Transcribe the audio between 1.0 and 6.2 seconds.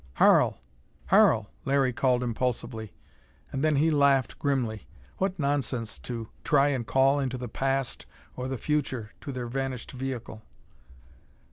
Harl!" Larry called impulsively. And then he laughed grimly. What nonsense